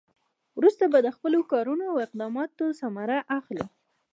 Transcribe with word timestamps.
وروسته 0.57 0.83
به 0.91 0.99
د 1.01 1.07
خپلو 1.15 1.39
کارونو 1.51 1.83
او 1.91 1.95
اقداماتو 2.05 2.65
ثمره 2.79 3.17
اخلي. 3.39 3.65